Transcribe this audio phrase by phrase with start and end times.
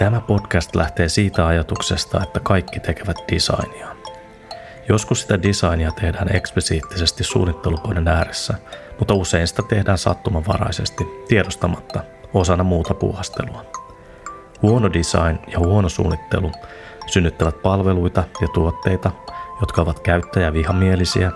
[0.00, 3.88] Tämä podcast lähtee siitä ajatuksesta, että kaikki tekevät designia.
[4.88, 8.54] Joskus sitä designia tehdään eksplisiittisesti suunnittelupöydän ääressä,
[8.98, 12.02] mutta usein sitä tehdään sattumanvaraisesti, tiedostamatta,
[12.34, 13.64] osana muuta puuhastelua.
[14.62, 16.52] Huono design ja huono suunnittelu
[17.06, 19.10] synnyttävät palveluita ja tuotteita,
[19.60, 21.32] jotka ovat käyttäjävihamielisiä,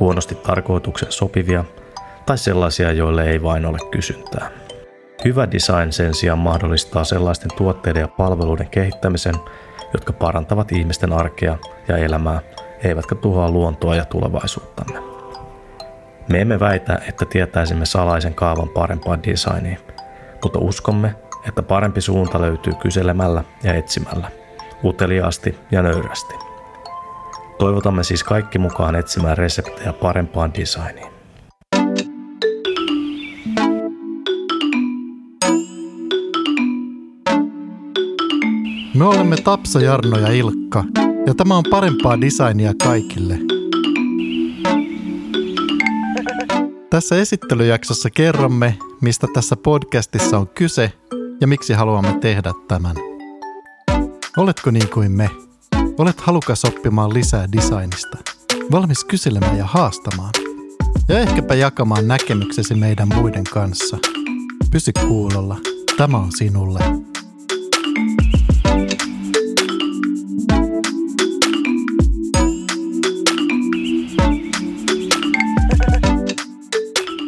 [0.00, 1.64] huonosti tarkoituksen sopivia
[2.26, 4.63] tai sellaisia, joille ei vain ole kysyntää.
[5.24, 9.34] Hyvä design sen sijaan mahdollistaa sellaisten tuotteiden ja palveluiden kehittämisen,
[9.92, 11.58] jotka parantavat ihmisten arkea
[11.88, 12.40] ja elämää,
[12.82, 14.98] eivätkä tuhoa luontoa ja tulevaisuuttamme.
[16.28, 19.78] Me emme väitä, että tietäisimme salaisen kaavan parempaa designia,
[20.42, 21.14] mutta uskomme,
[21.48, 24.30] että parempi suunta löytyy kyselemällä ja etsimällä,
[24.84, 26.34] uteliaasti ja nöyrästi.
[27.58, 31.13] Toivotamme siis kaikki mukaan etsimään reseptejä parempaan designiin.
[38.94, 40.84] Me olemme Tapsa, Jarno ja Ilkka,
[41.26, 43.38] ja tämä on parempaa designia kaikille.
[46.90, 50.92] Tässä esittelyjaksossa kerromme, mistä tässä podcastissa on kyse
[51.40, 52.96] ja miksi haluamme tehdä tämän.
[54.36, 55.30] Oletko niin kuin me?
[55.98, 58.18] Olet halukas oppimaan lisää designista,
[58.72, 60.32] valmis kyselemään ja haastamaan,
[61.08, 63.98] ja ehkäpä jakamaan näkemyksesi meidän muiden kanssa.
[64.70, 65.56] Pysy kuulolla,
[65.96, 67.13] tämä on sinulle.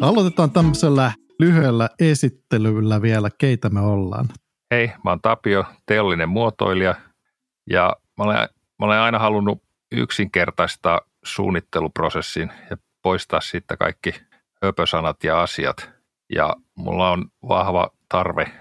[0.01, 4.27] Aloitetaan tämmöisellä lyhyellä esittelyllä vielä, keitä me ollaan.
[4.71, 6.95] Hei, mä oon Tapio, teollinen muotoilija
[7.69, 8.37] ja mä olen,
[8.79, 14.13] mä olen aina halunnut yksinkertaistaa suunnitteluprosessin ja poistaa siitä kaikki
[14.63, 15.89] höpösanat ja asiat.
[16.35, 18.51] Ja mulla on vahva tarve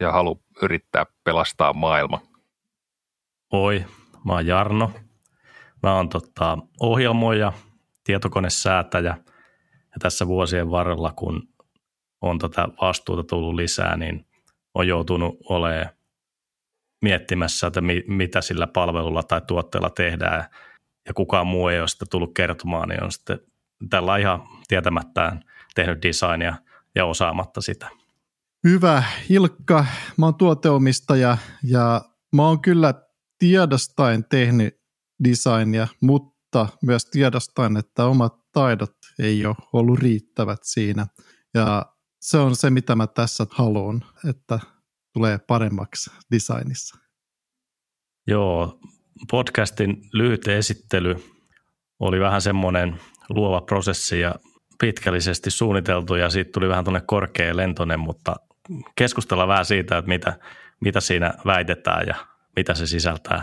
[0.00, 2.20] ja halu yrittää pelastaa maailma.
[3.52, 3.84] Oi,
[4.24, 4.90] mä oon Jarno.
[5.82, 7.52] Mä oon tota, ohjelmoija,
[8.04, 9.16] tietokonesäätäjä–
[9.96, 11.48] ja tässä vuosien varrella, kun
[12.20, 14.26] on tätä vastuuta tullut lisää, niin
[14.74, 15.90] on joutunut olemaan
[17.02, 20.44] miettimässä, että mitä sillä palvelulla tai tuotteella tehdään
[21.08, 23.38] ja kukaan muu ei ole sitä tullut kertomaan, niin on sitten
[23.90, 25.42] tällä ihan tietämättään
[25.74, 26.54] tehnyt designia
[26.94, 27.88] ja osaamatta sitä.
[28.64, 29.02] Hyvä.
[29.28, 29.86] Ilkka,
[30.16, 32.02] mä oon tuoteomistaja ja
[32.32, 32.94] mä oon kyllä
[33.38, 34.80] tiedostaen tehnyt
[35.24, 41.06] designia, mutta myös tiedostaen, että omat taidot ei ole ollut riittävät siinä.
[41.54, 41.86] Ja
[42.20, 44.60] se on se, mitä mä tässä haluan, että
[45.12, 46.98] tulee paremmaksi designissa.
[48.26, 48.80] Joo,
[49.30, 51.16] podcastin lyhyt esittely
[52.00, 54.34] oli vähän semmoinen luova prosessi ja
[54.80, 58.36] pitkällisesti suunniteltu ja siitä tuli vähän tuonne korkea lentonen, mutta
[58.96, 60.38] keskustellaan vähän siitä, että mitä,
[60.80, 62.14] mitä siinä väitetään ja
[62.56, 63.42] mitä se sisältää.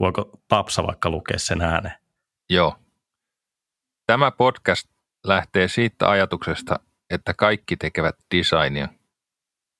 [0.00, 1.94] Voiko Tapsa vaikka lukea sen ääneen?
[2.50, 2.76] Joo,
[4.12, 4.88] Tämä podcast
[5.24, 6.80] lähtee siitä ajatuksesta,
[7.10, 8.88] että kaikki tekevät designia.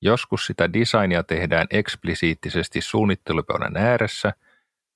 [0.02, 4.32] Joskus sitä designia tehdään eksplisiittisesti suunnittelupöydän ääressä,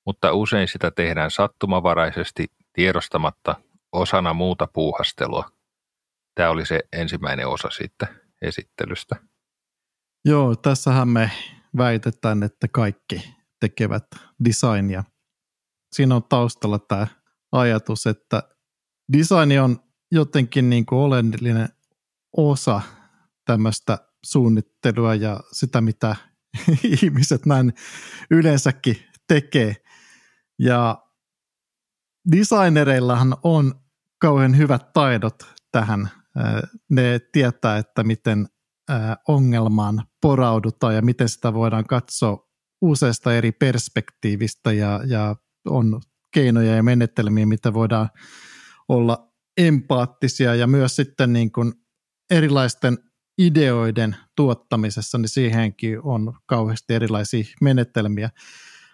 [0.07, 3.55] mutta usein sitä tehdään sattumavaraisesti tiedostamatta
[3.93, 5.51] osana muuta puuhastelua.
[6.35, 8.07] Tämä oli se ensimmäinen osa siitä
[8.43, 9.17] esittelystä.
[10.25, 11.31] Joo, tässähän me
[11.77, 14.07] väitetään, että kaikki tekevät
[14.45, 15.05] designia.
[15.93, 17.07] Siinä on taustalla tämä
[17.53, 18.43] ajatus, että
[19.13, 19.77] design on
[20.13, 21.69] jotenkin niin kuin oleellinen
[22.37, 22.81] osa
[23.45, 26.17] tämmöistä suunnittelua ja sitä, mitä
[27.03, 27.73] ihmiset näin
[28.31, 28.97] yleensäkin
[29.29, 29.77] tekee.
[30.59, 31.03] Ja
[32.33, 33.75] designereillahan on
[34.21, 35.35] kauhean hyvät taidot
[35.73, 36.11] tähän.
[36.91, 38.49] Ne tietää, että miten
[39.29, 42.49] ongelmaan poraudutaan ja miten sitä voidaan katsoa
[42.81, 45.37] useasta eri perspektiivistä ja, ja
[45.69, 46.01] on
[46.35, 48.09] keinoja ja menetelmiä, mitä voidaan
[48.89, 51.73] olla empaattisia ja myös sitten niin kuin
[52.31, 52.99] erilaisten
[53.39, 58.31] ideoiden tuottamisessa, niin siihenkin on kauheasti erilaisia menetelmiä.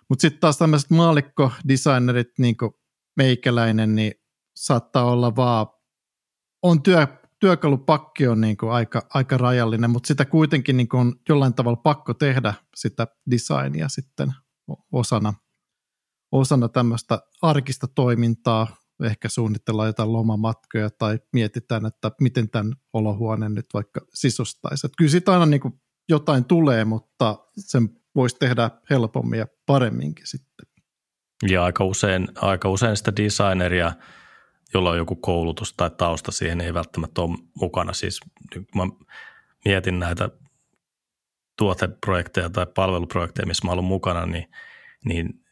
[0.08, 2.72] Mutta sitten taas tämmöiset maalikkodesignerit, niin kuin
[3.16, 4.12] meikäläinen, niin
[4.56, 5.66] saattaa olla vaan,
[6.62, 7.06] on työ,
[7.40, 11.76] työkalupakki on niin kuin aika, aika rajallinen, mutta sitä kuitenkin niin kuin on jollain tavalla
[11.76, 14.32] pakko tehdä sitä designia sitten
[14.92, 15.34] osana,
[16.32, 23.66] osana tämmöistä arkista toimintaa, ehkä suunnitellaan jotain lomamatkoja tai mietitään, että miten tämän olohuoneen nyt
[23.74, 24.86] vaikka sisustaisi.
[24.86, 25.74] Että kyllä siitä aina niin kuin
[26.08, 30.66] jotain tulee, mutta sen voisi tehdä helpommin ja paremminkin sitten.
[31.48, 33.92] Ja aika usein, aika usein sitä designeria,
[34.74, 37.92] jolla on joku koulutus tai tausta siihen, ei välttämättä ole mukana.
[37.92, 38.20] Siis
[38.74, 38.82] mä
[39.64, 40.30] mietin näitä
[41.58, 44.50] tuoteprojekteja tai palveluprojekteja, missä mä olen mukana, niin,
[45.04, 45.44] niin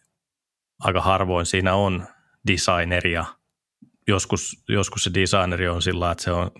[0.80, 2.06] aika harvoin siinä on
[2.46, 3.24] designeria.
[4.06, 6.50] Joskus, joskus se designeri on sillä että se on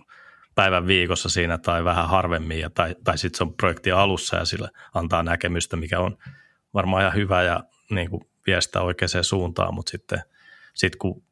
[0.55, 4.45] päivän viikossa siinä tai vähän harvemmin, ja, tai, tai sitten se on projekti alussa ja
[4.45, 6.19] sille antaa näkemystä, mikä on
[6.75, 10.23] varmaan ihan hyvä ja niin kuin viestää oikeaan suuntaan, mutta sitten
[10.75, 11.23] sit kun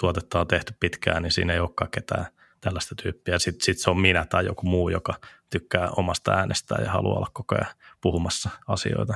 [0.00, 2.26] tuotetta on tehty pitkään, niin siinä ei olekaan ketään
[2.60, 3.38] tällaista tyyppiä.
[3.38, 5.14] Sitten sit se on minä tai joku muu, joka
[5.50, 9.14] tykkää omasta äänestään ja haluaa olla koko ajan puhumassa asioita.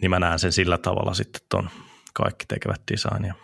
[0.00, 1.70] Niin mä näen sen sillä tavalla sitten tuon
[2.14, 3.34] kaikki tekevät designia.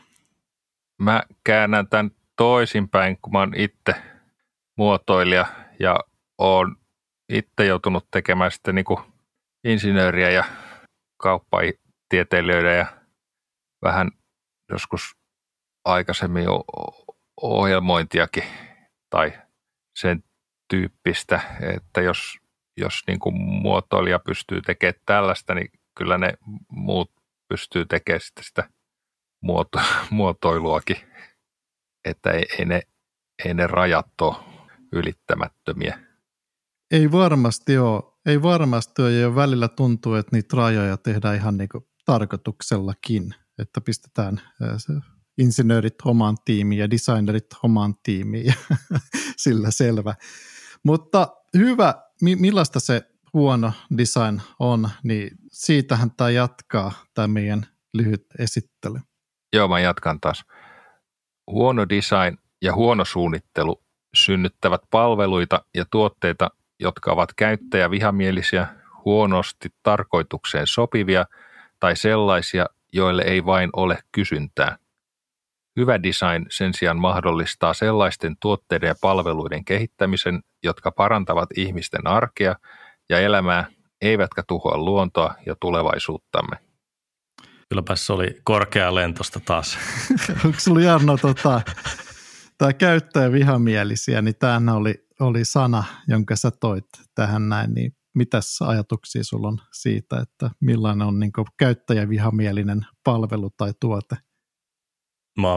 [0.99, 3.95] Mä käännän tämän toisinpäin, kun mä oon itse
[4.77, 5.47] muotoilija
[5.81, 6.01] ja
[6.39, 6.77] oon
[7.29, 9.01] itse joutunut tekemään sitten niin kuin
[9.65, 10.45] insinööriä ja
[11.17, 12.87] kauppatieteilijöitä ja
[13.83, 14.11] vähän
[14.71, 15.17] joskus
[15.85, 16.47] aikaisemmin
[17.43, 18.45] ohjelmointiakin
[19.11, 19.33] tai
[19.99, 20.25] sen
[20.71, 21.41] tyyppistä,
[21.77, 22.39] että jos,
[22.77, 26.33] jos niin kuin muotoilija pystyy tekemään tällaista, niin kyllä ne
[26.69, 27.13] muut
[27.49, 28.78] pystyy tekemään sitä, sitä
[29.41, 29.79] muoto,
[30.11, 30.97] muotoiluakin,
[32.05, 32.83] että ei, ei, ne,
[33.45, 34.37] ei ne rajat ole
[34.93, 36.01] ylittämättömiä.
[36.91, 38.03] Ei varmasti ole.
[38.27, 43.81] Ei varmasti ole, ja välillä tuntuu, että niitä rajoja tehdään ihan niin kuin tarkoituksellakin, että
[43.81, 44.41] pistetään
[45.39, 48.55] insinöörit omaan tiimiin ja designerit omaan tiimiin ja
[49.37, 50.15] sillä selvä.
[50.85, 53.03] Mutta hyvä, millaista se
[53.33, 58.99] huono design on, niin siitähän tämä jatkaa tämä meidän lyhyt esittely.
[59.53, 60.45] Joo, mä jatkan taas.
[61.47, 63.83] Huono design ja huono suunnittelu
[64.15, 66.51] synnyttävät palveluita ja tuotteita,
[66.81, 68.67] jotka ovat käyttäjävihamielisiä,
[69.05, 71.27] huonosti tarkoitukseen sopivia
[71.81, 74.79] tai sellaisia, joille ei vain ole kysyntää.
[75.77, 82.55] Hyvä design sen sijaan mahdollistaa sellaisten tuotteiden ja palveluiden kehittämisen, jotka parantavat ihmisten arkea
[83.09, 83.67] ja elämää,
[84.01, 86.68] eivätkä tuhoa luontoa ja tulevaisuuttamme.
[87.69, 89.79] Kylläpä se oli korkea lentosta taas.
[90.45, 91.61] Onko sulla Jarno tota,
[92.59, 98.59] tämä käyttäjä vihamielisiä, niin tämähän oli, oli sana, jonka sä toit tähän näin, niin mitäs
[98.63, 104.17] ajatuksia sulla on siitä, että millainen on niin käyttäjävihamielinen palvelu tai tuote?
[105.41, 105.49] Mä,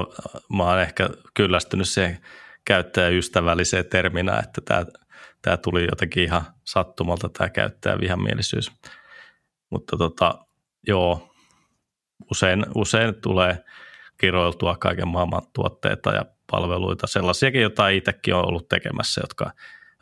[0.57, 2.19] mä oon ehkä kyllästynyt siihen
[2.65, 4.85] käyttäjäystävälliseen terminä, että tämä,
[5.41, 8.71] tämä tuli jotenkin ihan sattumalta tämä käyttäjävihamielisyys.
[9.69, 10.45] Mutta tota,
[10.87, 11.30] joo,
[12.31, 13.63] usein, usein tulee
[14.17, 19.51] kiroiltua kaiken maailman tuotteita ja palveluita, sellaisiakin, joita itsekin on ollut tekemässä, jotka,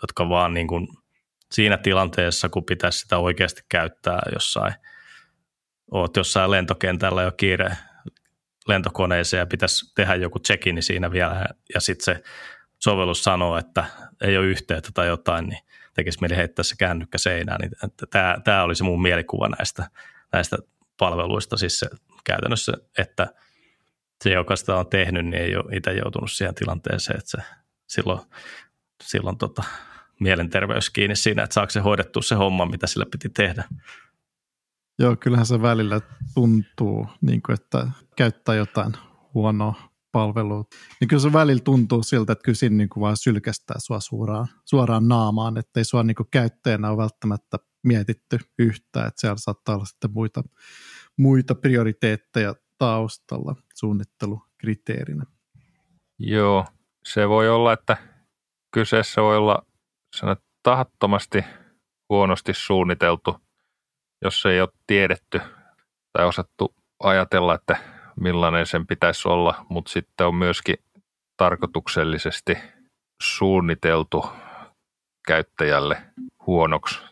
[0.02, 0.88] jotka vaan niin kuin
[1.52, 4.74] siinä tilanteessa, kun pitäisi sitä oikeasti käyttää jossain,
[5.92, 7.78] oot jossain lentokentällä jo kiire
[8.68, 12.24] lentokoneeseen ja pitäisi tehdä joku check siinä vielä ja sitten se
[12.80, 13.86] sovellus sanoo, että
[14.22, 15.60] ei ole yhteyttä tai jotain, niin
[15.94, 17.60] tekisi mieli heittää se kännykkä seinään.
[17.62, 17.72] Niin
[18.10, 19.90] tämä, tämä oli se mun mielikuva näistä,
[20.34, 20.58] näistä
[20.98, 21.90] palveluista, siis se
[22.24, 23.28] käytännössä, että–
[24.24, 27.38] se, joka sitä on tehnyt, niin ei ole itse joutunut siihen tilanteeseen, että se
[27.88, 28.20] silloin,
[29.04, 29.64] silloin tota,
[30.20, 33.64] mielenterveys kiinni siinä, että saako se hoidettua se homma, mitä sillä piti tehdä.
[35.00, 36.02] Joo, kyllähän se välillä
[36.36, 38.94] tuntuu, niin kuin, että käyttää jotain
[39.34, 40.64] huonoa palvelua.
[41.00, 44.48] Niin kyllä se välillä tuntuu siltä, että kyllä siinä niin kuin vaan sylkästää sua suoraan,
[44.66, 49.76] suoraan naamaan, että ei sua niin kuin käyttäjänä ole välttämättä mietitty yhtään, että siellä saattaa
[49.76, 50.44] olla sitten muita,
[51.20, 55.24] muita prioriteetteja taustalla suunnittelukriteerinä?
[56.20, 56.66] Joo,
[57.04, 57.98] se voi olla, että
[58.72, 59.66] kyseessä voi olla
[60.16, 61.44] sanot, tahattomasti
[62.10, 63.38] huonosti suunniteltu,
[64.24, 65.42] jos ei ole tiedetty
[66.14, 67.78] tai osattu ajatella, että
[68.20, 70.76] millainen sen pitäisi olla, mutta sitten on myöskin
[71.38, 72.58] tarkoituksellisesti
[73.24, 74.26] suunniteltu
[75.28, 76.02] käyttäjälle
[76.48, 77.09] huonoksi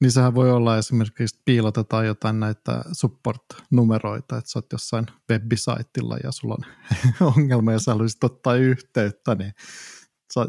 [0.00, 6.16] niin sehän voi olla esimerkiksi, että piilotetaan jotain näitä support-numeroita, että sä oot jossain webbisaitilla
[6.24, 6.64] ja sulla on
[7.36, 9.52] ongelma ja sä haluaisit ottaa yhteyttä, niin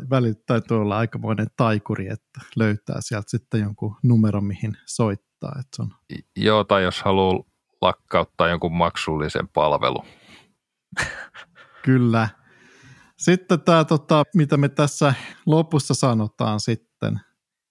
[0.10, 5.56] välillä täytyy olla aikamoinen taikuri, että löytää sieltä sitten jonkun numero, mihin soittaa.
[5.60, 5.92] Että se on...
[6.36, 7.44] Joo, tai jos haluaa
[7.82, 10.06] lakkauttaa jonkun maksullisen palvelun.
[11.86, 12.30] Kyllä.
[13.18, 15.14] Sitten tämä, tota, mitä me tässä
[15.46, 17.20] lopussa sanotaan sitten,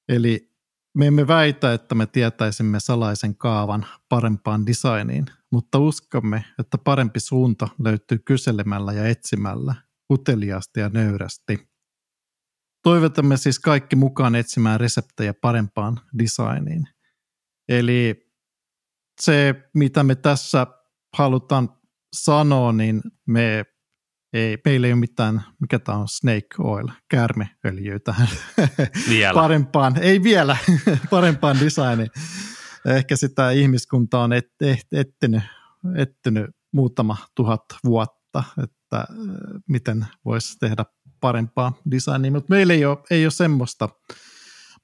[0.09, 0.56] eli
[0.97, 7.69] me emme väitä, että me tietäisimme salaisen kaavan parempaan designiin, mutta uskomme, että parempi suunta
[7.79, 9.75] löytyy kyselemällä ja etsimällä,
[10.13, 11.69] uteliaasti ja nöyrästi.
[12.83, 16.89] Toivotamme siis kaikki mukaan etsimään reseptejä parempaan designiin.
[17.69, 18.33] Eli
[19.21, 20.67] se, mitä me tässä
[21.17, 21.69] halutaan
[22.17, 23.65] sanoa, niin me
[24.33, 28.29] ei, meillä ei ole mitään, mikä tämä on, snake oil, käärmeöljyä tähän
[29.09, 29.35] Vielä.
[29.43, 30.57] parempaan, ei vielä,
[31.11, 32.11] parempaan designiin.
[32.87, 35.43] Ehkä sitä ihmiskunta on et, et, ettinyt,
[35.97, 39.07] ettinyt muutama tuhat vuotta, että äh,
[39.69, 40.85] miten voisi tehdä
[41.21, 43.89] parempaa designia, mutta meillä ei ole, ei ole semmoista,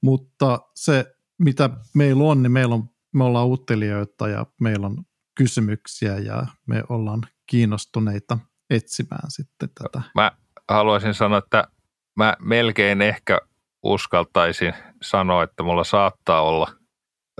[0.01, 5.03] mutta se mitä meillä on, niin meillä on, me ollaan uutelijoita ja meillä on
[5.35, 8.37] kysymyksiä ja me ollaan kiinnostuneita
[8.73, 10.01] etsimään sitten tätä.
[10.15, 10.31] Mä
[10.69, 11.67] haluaisin sanoa, että
[12.15, 13.39] mä melkein ehkä
[13.83, 16.71] uskaltaisin sanoa, että mulla saattaa olla,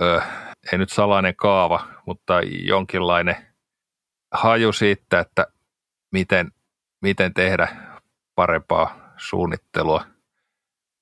[0.02, 0.22] ö,
[0.72, 3.36] ei nyt salainen kaava, mutta jonkinlainen
[4.34, 5.46] haju siitä, että
[6.12, 6.52] miten,
[7.02, 7.68] miten tehdä
[8.34, 10.04] parempaa suunnittelua.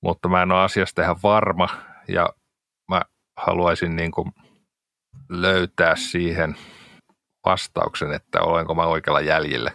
[0.03, 1.69] Mutta mä en ole asiasta ihan varma
[2.09, 2.29] ja
[2.89, 3.03] mä
[3.37, 4.33] haluaisin niin kuin
[5.29, 6.57] löytää siihen
[7.45, 9.73] vastauksen, että olenko mä oikealla jäljellä.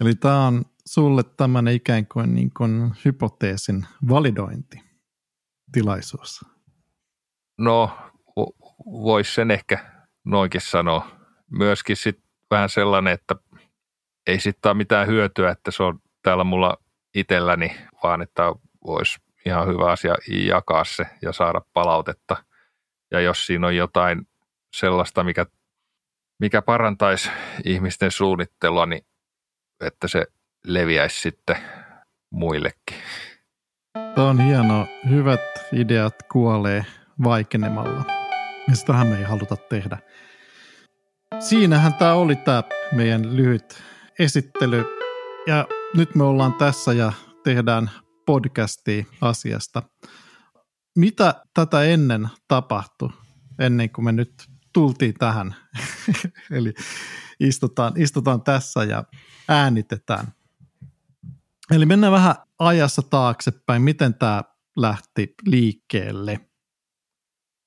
[0.00, 6.44] Eli tämä on sulle tämmöinen ikään kuin, niin kuin hypoteesin validointitilaisuus.
[7.58, 7.98] No,
[8.86, 9.78] voisi sen ehkä
[10.24, 11.10] noinkin sanoa.
[11.50, 13.34] Myöskin sitten vähän sellainen, että
[14.26, 16.76] ei sitten ole mitään hyötyä, että se on täällä mulla
[17.14, 18.42] itselläni, vaan että
[18.86, 20.14] voisi ihan hyvä asia
[20.46, 22.36] jakaa se ja saada palautetta.
[23.10, 24.28] Ja jos siinä on jotain
[24.76, 25.46] sellaista, mikä,
[26.40, 27.30] mikä parantaisi
[27.64, 29.06] ihmisten suunnittelua, niin
[29.80, 30.26] että se
[30.64, 31.56] leviäisi sitten
[32.30, 32.96] muillekin.
[34.14, 34.86] Tämä on hieno.
[35.08, 35.40] Hyvät
[35.72, 36.86] ideat kuolee
[37.24, 38.04] vaikenemalla.
[38.68, 39.98] Ja sitähän me ei haluta tehdä.
[41.38, 43.82] Siinähän tämä oli tämä meidän lyhyt
[44.18, 44.84] esittely.
[45.46, 47.12] Ja nyt me ollaan tässä ja
[47.44, 47.90] tehdään
[48.26, 49.82] podcastia asiasta.
[50.98, 53.10] Mitä tätä ennen tapahtui,
[53.58, 55.54] ennen kuin me nyt tultiin tähän?
[56.50, 56.74] Eli
[57.40, 59.04] istutaan, istutaan tässä ja
[59.48, 60.26] äänitetään.
[61.70, 64.42] Eli mennään vähän ajassa taaksepäin, miten tämä
[64.76, 66.40] lähti liikkeelle.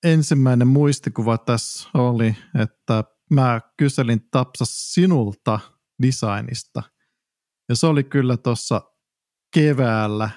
[0.03, 5.59] Ensimmäinen muistikuva tässä oli, että mä kyselin Tapsa sinulta
[6.01, 6.83] designista.
[7.69, 8.81] Ja se oli kyllä tuossa
[9.53, 10.29] keväällä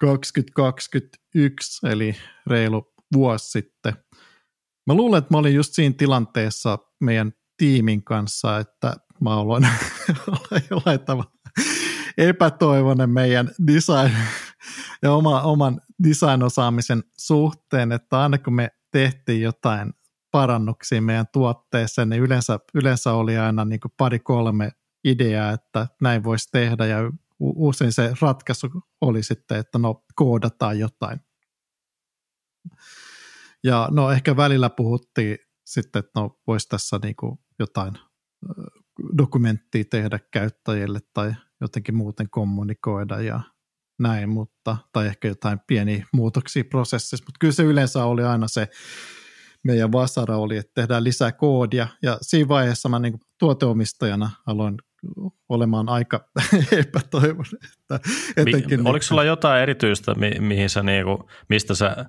[0.00, 3.92] 2021, eli reilu vuosi sitten.
[4.86, 9.64] Mä luulen, että mä olin just siinä tilanteessa meidän tiimin kanssa, että mä aloin
[10.28, 11.34] olla jollain tavalla
[13.06, 14.12] meidän design
[15.02, 19.92] ja oma, oman design-osaamisen suhteen, että aina kun me tehtiin jotain
[20.30, 24.70] parannuksia meidän tuotteeseen, niin yleensä, yleensä oli aina niin pari-kolme
[25.04, 26.98] ideaa, että näin voisi tehdä ja
[27.40, 28.66] usein se ratkaisu
[29.00, 31.20] oli sitten, että no koodataan jotain.
[33.64, 37.92] Ja no ehkä välillä puhuttiin sitten, että no voisi tässä niin kuin jotain
[39.18, 43.40] dokumenttia tehdä käyttäjille tai jotenkin muuten kommunikoida ja
[43.98, 48.68] näin, mutta, tai ehkä jotain pieniä muutoksia prosessissa, mutta kyllä se yleensä oli aina se
[49.64, 54.76] meidän vasara oli, että tehdään lisää koodia, ja siinä vaiheessa mä niin tuoteomistajana aloin
[55.48, 56.28] olemaan aika
[56.72, 57.44] epätoivon.
[57.54, 58.00] Että
[58.36, 62.04] etenkin Mi- oliko sulla jotain erityistä, mi- mihin sä niinku, mistä, sä,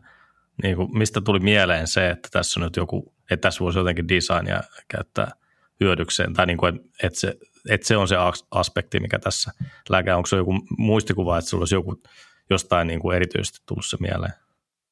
[0.63, 4.61] niinku, mistä tuli mieleen se, että tässä on nyt joku, että tässä voisi jotenkin designia
[4.87, 5.31] käyttää
[5.79, 7.37] hyödykseen, tai niinku, että et se,
[7.69, 8.15] et se on se
[8.51, 9.51] aspekti, mikä tässä
[9.89, 10.17] läkää.
[10.17, 12.01] Onko se joku muistikuva, että sulla olisi joku
[12.49, 14.33] jostain niinku erityisesti tullut se mieleen?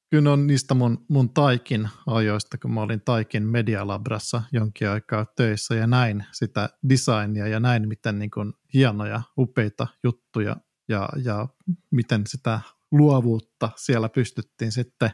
[0.09, 5.75] Kyllä on niistä mun, mun Taikin ajoista, kun mä olin Taikin Medialabrassa jonkin aikaa töissä
[5.75, 10.55] ja näin sitä designia ja näin, miten niin kuin hienoja, upeita juttuja
[10.87, 11.47] ja, ja
[11.91, 12.59] miten sitä
[12.93, 15.11] luovuutta siellä pystyttiin sitten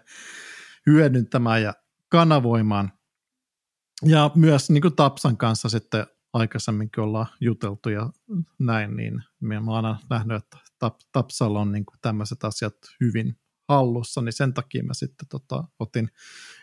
[0.86, 1.74] hyödyntämään ja
[2.10, 2.92] kanavoimaan.
[4.06, 8.10] Ja myös niin kuin Tapsan kanssa sitten aikaisemminkin ollaan juteltu ja
[8.60, 10.58] näin, niin mä oon aina nähnyt, että
[11.12, 13.38] Tapsalla on niin kuin tämmöiset asiat hyvin
[13.70, 16.10] hallussa, niin sen takia mä sitten tota, otin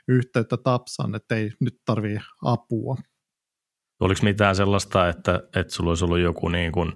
[0.08, 2.96] yhteyttä Tapsaan, että ei nyt tarvii apua.
[4.00, 6.92] Oliko mitään sellaista, että, että sulla olisi ollut joku niin kuin,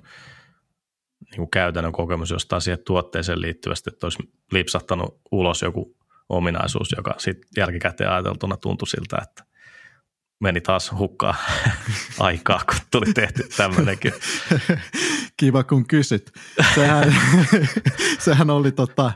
[1.37, 5.96] niin käytännön kokemus jostain siihen tuotteeseen liittyvästi, että olisi lipsahtanut ulos joku
[6.28, 9.44] ominaisuus, joka sitten jälkikäteen ajateltuna tuntui siltä, että
[10.40, 11.34] meni taas hukkaa
[12.20, 14.12] aikaa, kun tuli tehty tämmöinenkin.
[15.37, 16.32] Kiva, kun kysyt.
[16.75, 17.14] Sehän,
[18.25, 19.12] sehän oli tota,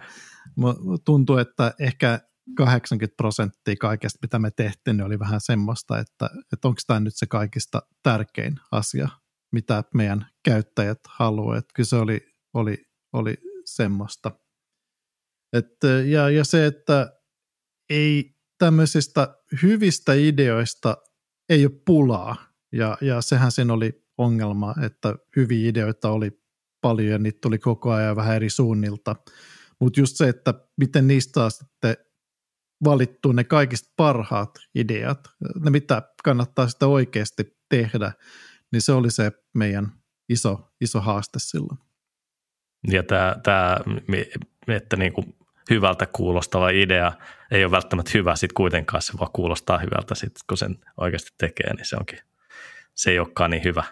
[1.04, 2.20] tuntuu, että ehkä
[2.56, 7.16] 80 prosenttia kaikesta, mitä me tehtiin, niin oli vähän semmoista, että, että onko tämä nyt
[7.16, 9.08] se kaikista tärkein asia,
[9.54, 11.56] mitä meidän käyttäjät haluaa.
[11.56, 12.20] Että kyllä se oli,
[12.54, 13.34] oli, oli
[13.64, 14.30] semmoista.
[15.52, 17.20] Et, ja, ja se, että
[17.90, 20.96] ei tämmöisistä hyvistä ideoista
[21.48, 22.36] ei ole pulaa.
[22.72, 26.40] Ja, ja sehän sen oli ongelma, että hyviä ideoita oli
[26.80, 29.16] paljon ja niitä tuli koko ajan vähän eri suunnilta.
[29.80, 31.96] Mutta just se, että miten niistä on sitten
[32.84, 35.28] valittu ne kaikista parhaat ideat,
[35.64, 38.12] ne mitä kannattaa sitä oikeasti tehdä,
[38.74, 39.92] niin se oli se meidän
[40.28, 41.78] iso, iso haaste silloin.
[42.90, 43.76] Ja tämä, tämä
[44.68, 45.34] että niin kuin
[45.70, 47.12] hyvältä kuulostava idea
[47.50, 51.74] ei ole välttämättä hyvä sitten kuitenkaan, se vaan kuulostaa hyvältä sit, kun sen oikeasti tekee,
[51.74, 52.18] niin se onkin,
[52.94, 53.84] se ei olekaan niin hyvä.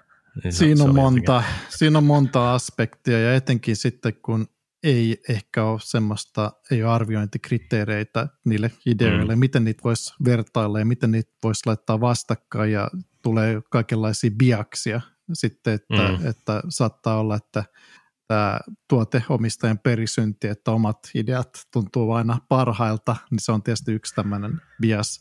[0.45, 4.49] Niin siinä, se, on se monta, siinä on monta aspektia ja etenkin sitten kun
[4.83, 9.41] ei ehkä ole semmoista, ei ole arviointikriteereitä niille ideoille, mm.
[9.41, 12.91] miten niitä voisi vertailla ja miten niitä voisi laittaa vastakkain ja
[13.23, 15.01] tulee kaikenlaisia biaksia
[15.33, 16.27] sitten, että, mm.
[16.27, 17.65] että saattaa olla, että
[18.29, 24.61] tämä tuoteomistajan perisynti, että omat ideat tuntuu aina parhailta, niin se on tietysti yksi tämmöinen
[24.81, 25.21] bias.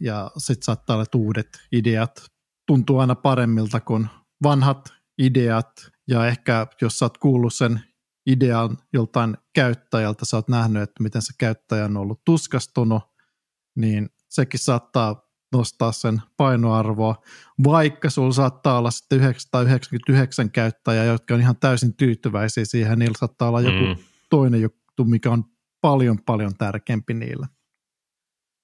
[0.00, 2.24] Ja sitten saattaa olla, että uudet ideat
[2.66, 4.08] tuntuu aina paremmilta kuin
[4.42, 5.90] vanhat ideat.
[6.08, 7.80] Ja ehkä jos sä oot kuullut sen
[8.26, 13.02] idean joltain käyttäjältä, sä oot nähnyt, että miten se käyttäjä on ollut tuskastunut,
[13.76, 17.22] niin sekin saattaa nostaa sen painoarvoa,
[17.64, 23.48] vaikka sulla saattaa olla sitten 999 käyttäjää, jotka on ihan täysin tyytyväisiä siihen, niillä saattaa
[23.48, 24.04] olla joku mm.
[24.30, 25.44] toinen juttu, mikä on
[25.80, 27.46] paljon paljon tärkeämpi niillä.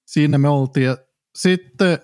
[0.07, 0.97] Siinä me oltiin ja
[1.37, 1.99] sitten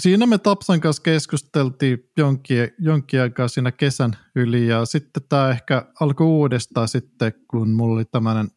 [0.00, 5.86] siinä me Tapsan kanssa keskusteltiin jonkin, jonkin aikaa siinä kesän yli ja sitten tämä ehkä
[6.00, 8.48] alkoi uudestaan sitten, kun mulla oli tämmöinen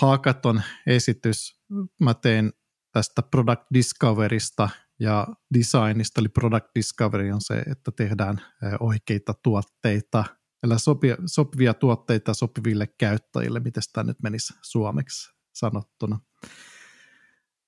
[0.00, 1.60] Hakaton esitys.
[2.00, 2.52] Mä tein
[2.92, 4.68] tästä product discoverista
[5.00, 8.40] ja designista, eli product discovery on se, että tehdään
[8.80, 10.24] oikeita tuotteita,
[10.62, 16.20] eli sopia, sopivia tuotteita sopiville käyttäjille, miten tämä nyt menisi suomeksi sanottuna.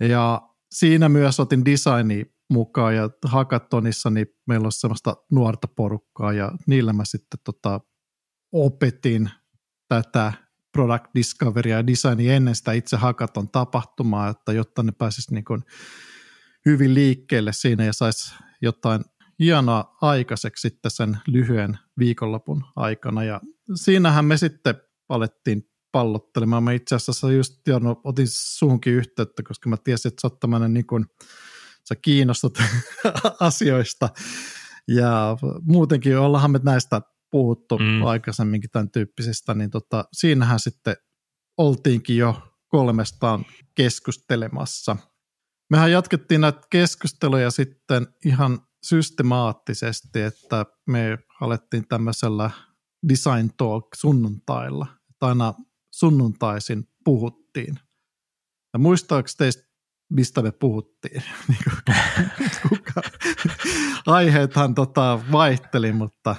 [0.00, 6.52] Ja siinä myös otin designi mukaan ja Hackathonissa niin meillä on semmoista nuorta porukkaa ja
[6.66, 7.80] niillä mä sitten tota,
[8.52, 9.30] opetin
[9.88, 10.32] tätä
[10.72, 15.62] product discoverya ja designia ennen sitä itse hakaton tapahtumaa, että jotta ne pääsisi niin kuin
[16.66, 19.04] hyvin liikkeelle siinä ja saisi jotain
[19.38, 23.24] hienoa aikaiseksi sitten sen lyhyen viikonlopun aikana.
[23.24, 23.40] Ja
[23.74, 24.74] siinähän me sitten
[25.08, 26.62] alettiin pallottelemaan.
[26.62, 30.74] Mä itse asiassa just Jarno, otin suunkin yhteyttä, koska mä tiesin, että sä oot tämmöinen
[30.74, 31.06] niin kuin,
[31.88, 32.58] sä kiinnostut
[33.40, 34.08] asioista.
[34.88, 37.02] Ja muutenkin ollaanhan me näistä
[37.32, 38.02] puhuttu mm.
[38.02, 40.96] aikaisemminkin tämän tyyppisestä, niin tota, siinähän sitten
[41.58, 44.96] oltiinkin jo kolmestaan keskustelemassa.
[45.70, 52.50] Mehän jatkettiin näitä keskusteluja sitten ihan systemaattisesti, että me alettiin tämmöisellä
[53.08, 55.54] design talk sunnuntailla, että aina
[55.94, 57.78] sunnuntaisin puhuttiin.
[58.72, 59.62] Ja muistaako teistä,
[60.10, 61.22] mistä me puhuttiin?
[61.48, 61.58] Niin
[64.06, 66.36] Aiheethan tota vaihteli, mutta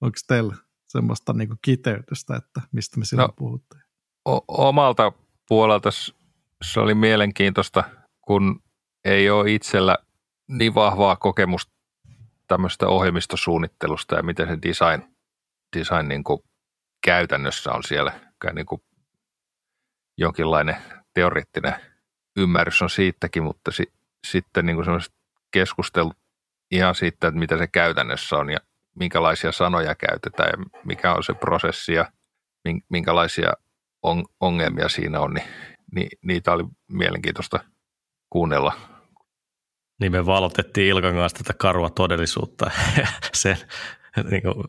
[0.00, 0.56] Onko teillä
[0.88, 3.82] semmoista niin kiteytystä, että mistä me silloin no, puhuttiin?
[4.28, 5.12] O- omalta
[5.48, 5.90] puolelta
[6.64, 7.84] se oli mielenkiintoista,
[8.20, 8.62] kun
[9.04, 9.98] ei ole itsellä
[10.48, 11.72] niin vahvaa kokemusta
[12.48, 15.16] tämmöistä ohjelmistosuunnittelusta ja miten se design,
[15.76, 16.40] design niin kuin
[17.04, 18.20] käytännössä on siellä.
[18.52, 18.82] Niin kuin
[20.18, 20.76] jonkinlainen
[21.14, 21.74] teoreettinen
[22.36, 23.92] ymmärrys on siitäkin, mutta si,
[24.26, 25.00] sitten niin kuin
[25.50, 26.16] keskustelut
[26.70, 28.58] ihan siitä, että mitä se käytännössä on ja
[28.94, 32.12] minkälaisia sanoja käytetään ja mikä on se prosessi ja
[32.88, 33.52] minkälaisia
[34.40, 35.46] ongelmia siinä on, niin,
[35.94, 37.60] niin niitä oli mielenkiintoista
[38.30, 38.72] kuunnella.
[40.00, 43.56] Niin me valotettiin Ilkan kanssa tätä karua todellisuutta ja sen
[44.30, 44.64] niin kuin,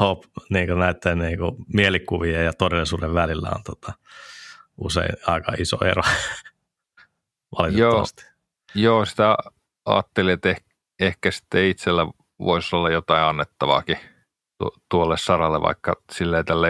[0.00, 3.92] hop, niin kuin näiden niin kuin, mielikuvien ja todellisuuden välillä on tota,
[4.76, 6.02] usein aika iso ero
[7.58, 8.22] valitettavasti.
[8.74, 9.36] Joo, joo sitä
[9.84, 12.02] ajattelin, että ehkä, ehkä sitten itsellä
[12.38, 13.98] voisi olla jotain annettavaakin
[14.90, 16.68] tuolle saralle, vaikka silleen tälle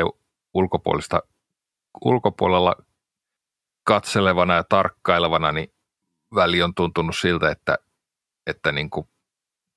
[0.54, 1.22] ulkopuolista,
[2.04, 2.74] ulkopuolella
[3.86, 5.74] katselevana ja tarkkailevana, niin
[6.34, 7.78] väli on tuntunut siltä, että,
[8.46, 9.08] että niin kuin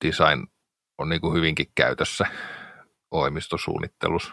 [0.04, 0.46] design
[0.98, 2.26] on niin kuin hyvinkin käytössä
[3.10, 4.32] ohjelmistosuunnittelussa,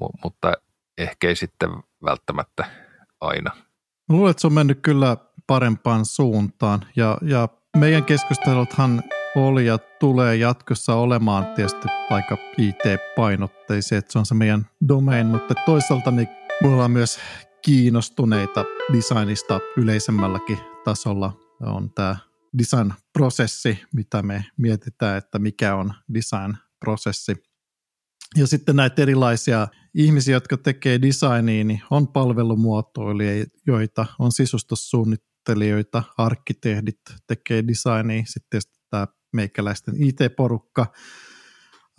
[0.00, 0.52] M- mutta
[0.98, 1.70] ehkä ei sitten
[2.04, 2.70] välttämättä
[3.20, 3.50] aina.
[4.08, 9.02] Luulen, että se on mennyt kyllä parempaan suuntaan ja, ja meidän keskusteluthan
[9.36, 15.54] oli ja tulee jatkossa olemaan tietysti aika IT-painotteisia, että se on se meidän domain, mutta
[15.66, 16.28] toisaalta niin
[16.62, 17.18] me ollaan myös
[17.62, 21.32] kiinnostuneita designista yleisemmälläkin tasolla.
[21.60, 22.16] On tämä
[22.58, 27.34] design-prosessi, mitä me mietitään, että mikä on design-prosessi.
[28.36, 37.64] Ja sitten näitä erilaisia ihmisiä, jotka tekee designia, niin on palvelumuotoilijoita, on sisustussuunnittelijoita, arkkitehdit tekee
[37.66, 40.86] designia, sitten tämä meikäläisten IT-porukka,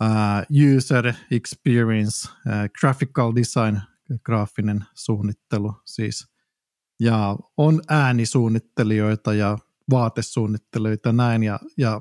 [0.02, 3.80] uh, user experience, uh, graphical design,
[4.24, 6.26] graafinen suunnittelu siis,
[7.00, 9.58] ja on äänisuunnittelijoita ja
[9.90, 12.00] vaatesuunnittelijoita näin, ja, ja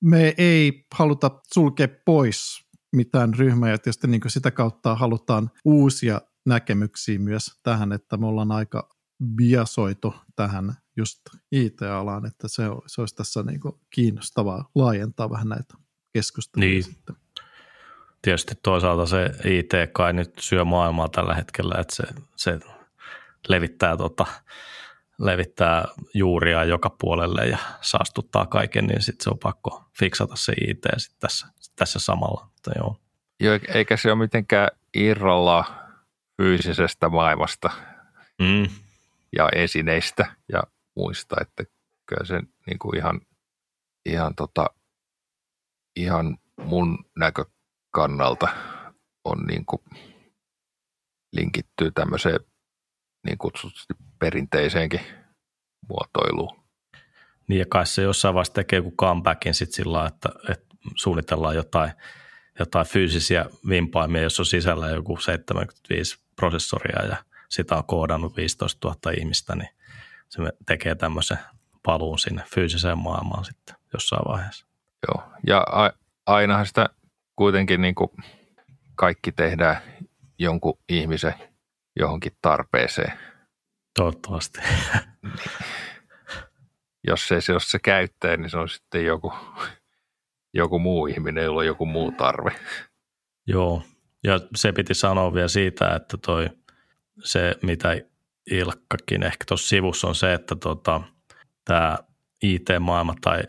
[0.00, 7.18] me ei haluta sulkea pois mitään ryhmää, ja tietysti niin sitä kautta halutaan uusia näkemyksiä
[7.18, 8.96] myös tähän, että me ollaan aika
[9.36, 11.20] biasoitu tähän just
[11.52, 15.74] IT-alaan, että se, se olisi tässä niin kuin kiinnostavaa laajentaa vähän näitä
[16.12, 16.82] keskusteluja niin.
[16.82, 17.16] sitten.
[18.22, 22.04] Tietysti toisaalta se IT kai nyt syö maailmaa tällä hetkellä, että se,
[22.36, 22.58] se
[23.48, 24.26] levittää, tota,
[25.18, 30.84] levittää juuria joka puolelle ja saastuttaa kaiken, niin sitten se on pakko fiksata se IT
[30.96, 32.48] sit tässä, tässä samalla.
[32.52, 32.96] Mutta joo.
[33.40, 35.64] Joo, eikä se ole mitenkään irralla
[36.36, 37.70] fyysisestä maailmasta
[38.38, 38.68] mm.
[39.36, 40.62] ja esineistä ja
[40.96, 41.64] muista, että
[42.06, 43.20] kyllä se niin kuin ihan,
[44.06, 44.66] ihan, tota,
[45.96, 48.48] ihan mun näkökannalta
[49.24, 49.82] on niin kuin
[51.32, 52.40] linkittyy tämmöiseen
[53.26, 55.00] niin kutsutusti perinteiseenkin
[55.88, 56.66] muotoiluun.
[57.48, 61.92] Niin ja kai se jossain vaiheessa tekee joku comebackin sitten sillä että, että suunnitellaan jotain,
[62.58, 67.16] jotain fyysisiä vimpaimia, jos on sisällä joku 75 prosessoria ja
[67.48, 69.75] sitä on koodannut 15 000 ihmistä, niin
[70.28, 71.38] se tekee tämmöisen
[71.82, 74.66] paluun sinne fyysiseen maailmaan sitten jossain vaiheessa.
[75.08, 75.92] Joo, ja a-
[76.26, 76.88] ainahan sitä
[77.36, 78.10] kuitenkin niin kuin
[78.94, 79.76] kaikki tehdään
[80.38, 81.34] jonkun ihmisen
[81.96, 83.12] johonkin tarpeeseen.
[83.94, 84.60] Toivottavasti.
[87.08, 89.32] jos, se, jos se käyttää, niin se on sitten joku,
[90.54, 92.52] joku muu ihminen, jolla on joku muu tarve.
[93.46, 93.82] Joo,
[94.24, 96.50] ja se piti sanoa vielä siitä, että toi,
[97.24, 97.88] se mitä
[98.50, 99.22] Ilkkakin.
[99.22, 101.00] Ehkä tuossa sivussa on se, että tota,
[101.64, 101.98] tämä
[102.42, 103.42] IT-maailma tai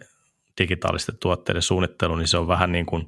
[0.61, 3.07] digitaalisten tuotteiden suunnittelu, niin se on vähän niin kuin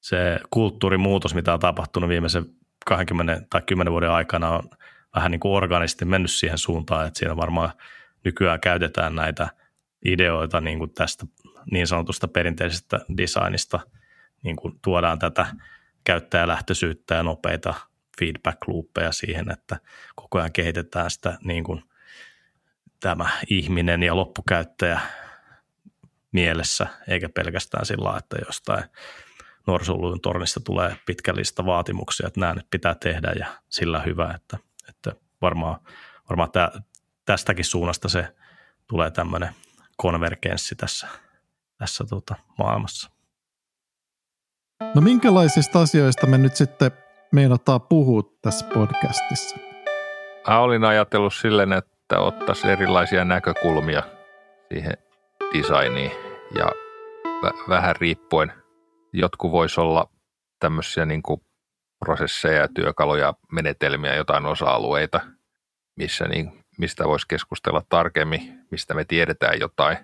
[0.00, 2.44] se kulttuurimuutos, mitä on tapahtunut viimeisen
[2.86, 4.70] 20 tai 10 vuoden aikana on
[5.14, 7.72] vähän niin kuin organisti mennyt siihen suuntaan, että siinä varmaan
[8.24, 9.48] nykyään käytetään näitä
[10.04, 11.26] ideoita niin kuin tästä
[11.70, 13.80] niin sanotusta perinteisestä designista,
[14.42, 15.46] niin kuin tuodaan tätä
[16.04, 17.74] käyttäjälähtöisyyttä ja nopeita
[18.20, 19.76] feedback loopeja siihen, että
[20.14, 21.84] koko ajan kehitetään sitä niin kuin
[23.00, 25.00] tämä ihminen ja loppukäyttäjä
[26.32, 28.84] mielessä, eikä pelkästään sillä että jostain
[29.66, 35.12] norsulluun tornista tulee pitkällistä vaatimuksia, että nämä nyt pitää tehdä ja sillä hyvä, että, että
[35.42, 35.80] varmaan,
[36.28, 36.70] varmaan tämä,
[37.24, 38.34] tästäkin suunnasta se
[38.86, 39.54] tulee tämmöinen
[39.96, 41.08] konvergenssi tässä,
[41.78, 43.10] tässä tuota, maailmassa.
[44.94, 46.90] No minkälaisista asioista me nyt sitten
[47.32, 49.56] meinataan puhua tässä podcastissa?
[50.48, 54.02] Mä olin ajatellut silleen, että ottaisi erilaisia näkökulmia
[54.68, 54.92] siihen
[55.54, 56.10] designiin
[56.58, 56.66] ja
[57.42, 58.52] v- vähän riippuen.
[59.12, 60.10] Jotkut voisi olla
[60.60, 61.40] tämmöisiä niin kuin
[61.98, 65.20] prosesseja, työkaluja, menetelmiä, jotain osa-alueita,
[65.96, 69.98] missä niin, mistä voisi keskustella tarkemmin, mistä me tiedetään jotain.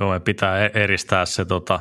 [0.00, 1.80] Joo, me pitää e- eristää se tota,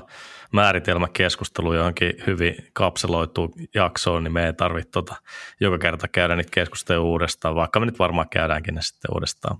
[0.54, 5.16] määritelmäkeskustelu johonkin hyvin kapseloituu jaksoon, niin me ei tarvitse tota,
[5.60, 9.58] joka kerta käydä niitä keskusteluja uudestaan, vaikka me nyt varmaan käydäänkin ne sitten uudestaan.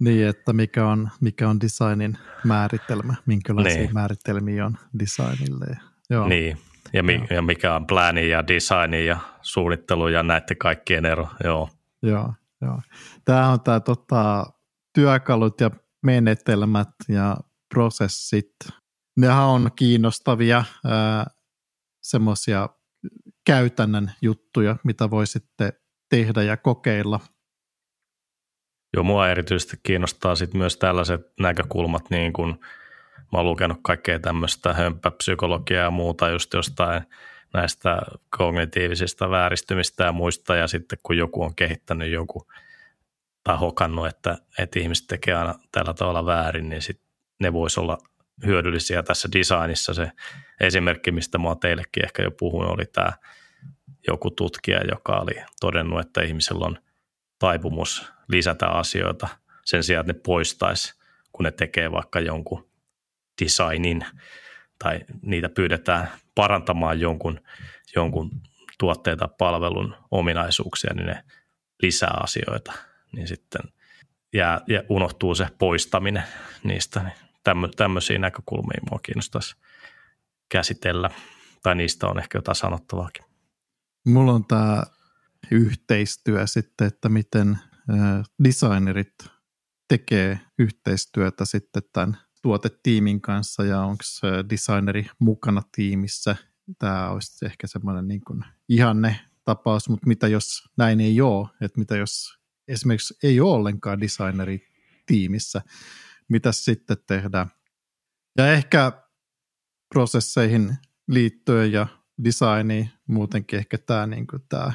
[0.00, 3.94] Niin, että mikä on, mikä on designin määritelmä, minkälaisia niin.
[3.94, 5.78] määritelmiä on designille.
[6.10, 6.28] Joo.
[6.28, 6.58] Niin,
[6.92, 11.28] ja, mi- ja mikä on plani ja designi ja suunnittelu ja näiden kaikkien ero.
[11.44, 11.68] Joo.
[12.02, 12.80] Joo, joo.
[13.24, 14.46] Tämä on tämä tota,
[14.92, 15.70] työkalut ja
[16.02, 17.36] menetelmät ja
[17.74, 18.52] prosessit
[19.16, 20.64] nehän on kiinnostavia
[22.02, 22.68] semmoisia
[23.46, 25.72] käytännön juttuja, mitä voi sitten
[26.10, 27.20] tehdä ja kokeilla.
[28.94, 32.50] Joo, mua erityisesti kiinnostaa sitten myös tällaiset näkökulmat, niin kuin
[33.32, 37.02] mä oon lukenut kaikkea tämmöistä hömppäpsykologiaa ja muuta just jostain
[37.54, 37.98] näistä
[38.38, 42.46] kognitiivisista vääristymistä ja muista, ja sitten kun joku on kehittänyt joku
[43.44, 47.06] tai hokannut, että, että ihmiset tekee aina tällä tavalla väärin, niin sitten
[47.40, 47.98] ne voisi olla
[48.46, 49.94] hyödyllisiä tässä designissa.
[49.94, 50.12] Se
[50.60, 53.12] esimerkki, mistä mä teillekin ehkä jo puhuin, oli tämä
[54.08, 56.78] joku tutkija, joka oli todennut, että ihmisellä on
[57.38, 59.28] taipumus lisätä asioita
[59.64, 60.94] sen sijaan, että ne poistaisi,
[61.32, 62.68] kun ne tekee vaikka jonkun
[63.42, 64.06] designin
[64.78, 67.40] tai niitä pyydetään parantamaan jonkun,
[67.96, 68.30] jonkun
[68.78, 71.24] tuotteen tai palvelun ominaisuuksia, niin ne
[71.82, 72.72] lisää asioita,
[73.12, 73.62] niin sitten
[74.32, 76.24] jää, ja unohtuu se poistaminen
[76.64, 77.00] niistä.
[77.00, 79.56] Niin tämmö, tämmöisiä näkökulmia mua kiinnostaisi
[80.48, 81.10] käsitellä,
[81.62, 83.24] tai niistä on ehkä jotain sanottavaakin.
[84.06, 84.82] Mulla on tämä
[85.50, 87.58] yhteistyö sitten, että miten
[88.44, 89.14] designerit
[89.88, 94.02] tekee yhteistyötä sitten tämän tuotetiimin kanssa ja onko
[94.50, 96.36] designeri mukana tiimissä.
[96.78, 101.78] Tämä olisi ehkä semmoinen niin kuin ihanne tapaus, mutta mitä jos näin ei ole, että
[101.78, 104.68] mitä jos esimerkiksi ei ole ollenkaan designeri
[105.06, 105.62] tiimissä,
[106.28, 107.50] mitä sitten tehdään.
[108.38, 108.92] Ja ehkä
[109.94, 110.76] prosesseihin
[111.08, 111.86] liittyen ja
[112.24, 114.72] designiin muutenkin ehkä tämä, niin kuin tämä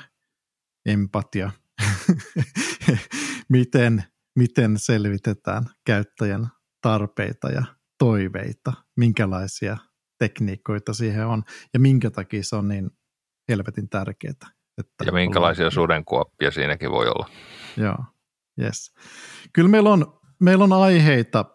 [0.85, 1.51] empatia,
[3.49, 4.03] miten,
[4.35, 6.47] miten selvitetään käyttäjän
[6.81, 7.63] tarpeita ja
[7.99, 9.77] toiveita, minkälaisia
[10.19, 12.91] tekniikoita siihen on ja minkä takia se on niin
[13.49, 14.33] helvetin tärkeää.
[14.77, 15.71] Että ja minkälaisia ollaan...
[15.71, 17.29] sudenkuoppia siinäkin voi olla.
[17.77, 17.97] Joo,
[18.61, 18.93] yes.
[19.53, 21.45] Kyllä meillä on, meillä on aiheita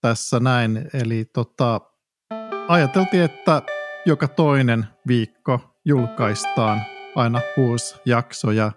[0.00, 1.80] tässä näin, eli tota,
[2.68, 3.62] ajateltiin, että
[4.06, 6.82] joka toinen viikko julkaistaan
[7.14, 8.72] aina uusi jakso ja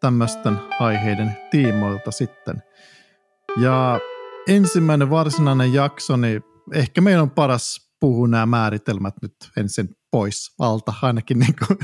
[0.00, 2.62] tämmöisten aiheiden tiimoilta sitten.
[3.56, 4.00] Ja
[4.48, 10.94] ensimmäinen varsinainen jakso, niin ehkä meidän on paras puhua nämä määritelmät nyt ensin pois alta,
[11.02, 11.78] ainakin niin kuin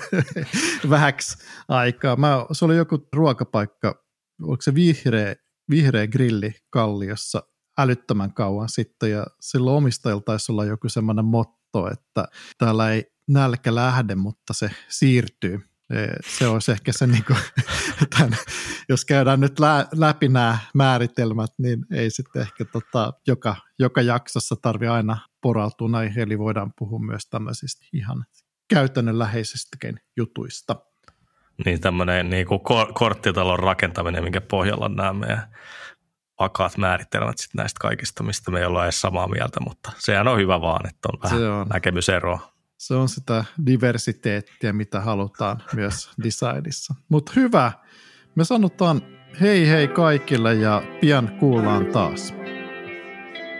[0.91, 2.17] vähäksi aikaa.
[2.17, 4.05] Mä, se oli joku ruokapaikka,
[4.43, 5.35] oliko se vihreä,
[5.71, 7.43] vihreä grilli Kalliossa
[7.79, 12.25] älyttömän kauan sitten, ja silloin omistajilla taisi olla joku semmoinen motto, että
[12.59, 15.61] täällä ei nälkä lähde, mutta se siirtyy.
[16.39, 17.39] Se olisi ehkä se, niin kuin,
[18.17, 18.37] tämän,
[18.89, 24.57] jos käydään nyt lä- läpi nämä määritelmät, niin ei sitten ehkä tota, joka, joka jaksossa
[24.63, 28.25] tarvi aina porautua näihin, eli voidaan puhua myös tämmöisistä ihan
[28.69, 30.77] käytännönläheisistäkin jutuista.
[31.65, 32.61] Niin tämmöinen niin kuin
[32.95, 35.55] korttitalon rakentaminen, minkä pohjalla on nämä meidän
[36.41, 40.39] vakaat määritelmät sit näistä kaikista, mistä me ei olla edes samaa mieltä, mutta sehän on
[40.39, 42.53] hyvä vaan, että on vähän se on, näkemyseroa.
[42.79, 46.95] Se on sitä diversiteettiä, mitä halutaan myös designissa.
[47.09, 47.73] Mutta hyvä,
[48.35, 49.03] me sanotaan
[49.41, 52.35] hei hei kaikille ja pian kuullaan taas.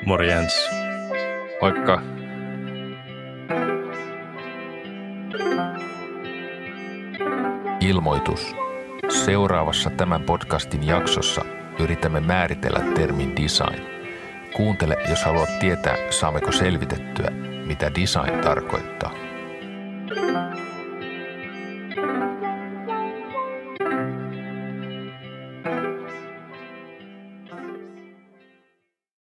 [0.07, 0.53] Morjens.
[1.61, 2.20] Moikka.
[7.91, 8.57] Ilmoitus.
[9.25, 11.45] Seuraavassa tämän podcastin jaksossa
[11.79, 13.83] yritämme määritellä termin design.
[14.57, 17.31] Kuuntele, jos haluat tietää, saammeko selvitettyä,
[17.67, 19.30] mitä design tarkoittaa.